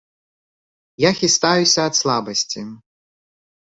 Я 1.05 1.11
хістаюся 1.21 1.87
ад 1.93 2.01
слабасці. 2.01 2.69